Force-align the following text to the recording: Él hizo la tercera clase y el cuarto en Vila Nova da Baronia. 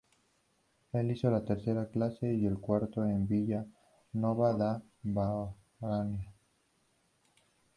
Él 0.93 1.11
hizo 1.11 1.29
la 1.29 1.45
tercera 1.45 1.87
clase 1.91 2.33
y 2.33 2.47
el 2.47 2.57
cuarto 2.57 3.05
en 3.05 3.27
Vila 3.27 3.63
Nova 4.13 4.55
da 4.55 4.81
Baronia. 5.03 6.33